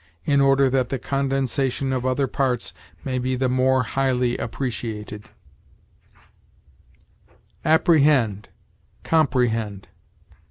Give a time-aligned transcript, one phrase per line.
[0.25, 2.73] in order that the condensation of other parts
[3.05, 5.29] may be the more highly appreciated."
[7.63, 8.49] APPREHEND
[9.03, 9.87] COMPREHEND.